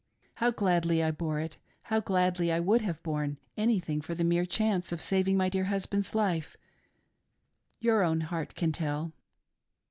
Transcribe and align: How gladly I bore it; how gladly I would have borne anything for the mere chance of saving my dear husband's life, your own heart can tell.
How 0.37 0.49
gladly 0.49 1.03
I 1.03 1.11
bore 1.11 1.39
it; 1.39 1.57
how 1.83 1.99
gladly 1.99 2.51
I 2.51 2.59
would 2.59 2.81
have 2.81 3.03
borne 3.03 3.37
anything 3.55 4.01
for 4.01 4.15
the 4.15 4.23
mere 4.23 4.47
chance 4.47 4.91
of 4.91 4.99
saving 4.99 5.37
my 5.37 5.47
dear 5.47 5.65
husband's 5.65 6.15
life, 6.15 6.57
your 7.79 8.01
own 8.01 8.21
heart 8.21 8.55
can 8.55 8.71
tell. 8.71 9.13